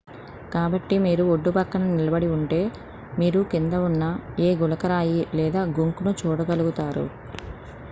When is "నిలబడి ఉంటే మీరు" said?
1.89-3.39